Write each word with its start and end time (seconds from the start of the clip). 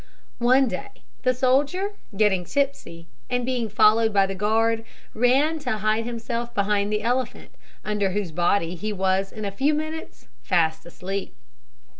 One 0.39 0.67
day 0.67 1.03
the 1.21 1.31
soldier, 1.31 1.89
getting 2.17 2.43
tipsy, 2.43 3.05
and 3.29 3.45
being 3.45 3.69
followed 3.69 4.11
by 4.11 4.25
the 4.25 4.33
guard, 4.33 4.83
ran 5.13 5.59
to 5.59 5.77
hide 5.77 6.05
himself 6.05 6.51
behind 6.55 6.91
the 6.91 7.03
elephant, 7.03 7.51
under 7.85 8.09
whose 8.09 8.31
body 8.31 8.73
he 8.73 8.91
was 8.91 9.31
in 9.31 9.45
a 9.45 9.51
few 9.51 9.75
minutes 9.75 10.27
fast 10.41 10.87
asleep. 10.87 11.35